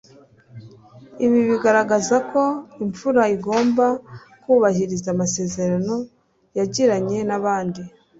[1.25, 2.43] ibi bigaragaza ko
[2.85, 3.85] imfura igomba
[4.43, 5.95] kubahiriza amasezerano
[6.57, 7.81] yagiranye n'abandi